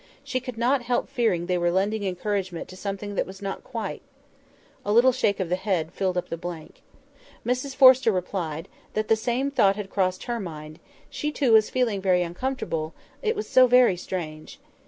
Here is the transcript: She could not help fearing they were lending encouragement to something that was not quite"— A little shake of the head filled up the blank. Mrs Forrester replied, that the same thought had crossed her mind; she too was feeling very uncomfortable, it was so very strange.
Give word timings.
She 0.23 0.39
could 0.39 0.57
not 0.57 0.81
help 0.81 1.09
fearing 1.09 1.45
they 1.45 1.59
were 1.59 1.69
lending 1.69 2.03
encouragement 2.05 2.67
to 2.69 2.75
something 2.75 3.13
that 3.13 3.27
was 3.27 3.39
not 3.39 3.63
quite"— 3.63 4.01
A 4.83 4.91
little 4.91 5.11
shake 5.11 5.39
of 5.39 5.47
the 5.49 5.55
head 5.55 5.91
filled 5.93 6.17
up 6.17 6.29
the 6.29 6.37
blank. 6.37 6.81
Mrs 7.45 7.75
Forrester 7.75 8.11
replied, 8.11 8.67
that 8.95 9.09
the 9.09 9.15
same 9.15 9.51
thought 9.51 9.75
had 9.75 9.91
crossed 9.91 10.23
her 10.23 10.39
mind; 10.39 10.79
she 11.07 11.31
too 11.31 11.51
was 11.53 11.69
feeling 11.69 12.01
very 12.01 12.23
uncomfortable, 12.23 12.95
it 13.21 13.35
was 13.35 13.47
so 13.47 13.67
very 13.67 13.95
strange. 13.95 14.59